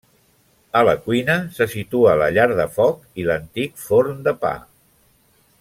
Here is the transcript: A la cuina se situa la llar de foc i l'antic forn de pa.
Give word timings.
A 0.79 0.81
la 0.87 0.95
cuina 1.07 1.35
se 1.59 1.67
situa 1.75 2.15
la 2.23 2.31
llar 2.37 2.49
de 2.63 2.67
foc 2.81 3.23
i 3.25 3.29
l'antic 3.31 3.79
forn 3.87 4.29
de 4.31 4.39
pa. 4.47 4.57